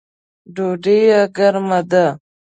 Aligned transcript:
ډوډۍ 0.55 0.99
ګرمه 1.35 1.79
ده 1.91 2.05